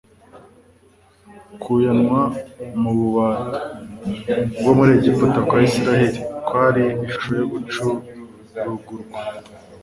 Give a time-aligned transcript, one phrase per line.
[1.61, 2.21] Kuyanwa
[2.81, 3.57] mu bubata
[4.59, 9.17] „bwo mu Egiputa kwa Israyeli, kwari ishusho yo gucurugurwa,